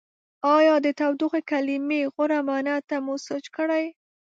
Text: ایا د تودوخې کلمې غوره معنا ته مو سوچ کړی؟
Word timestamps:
ایا 0.55 0.75
د 0.85 0.87
تودوخې 0.99 1.41
کلمې 1.51 2.01
غوره 2.13 2.39
معنا 2.47 2.75
ته 2.87 2.95
مو 3.05 3.15
سوچ 3.27 3.45
کړی؟ 3.57 3.85